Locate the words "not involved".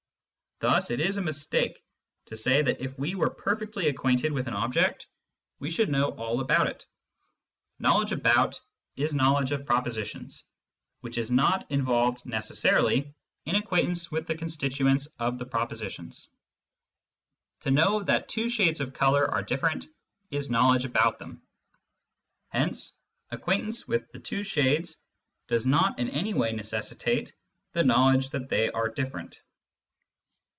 11.31-12.23